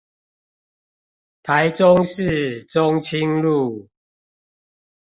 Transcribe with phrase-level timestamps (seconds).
[1.43, 3.87] 台中市中清路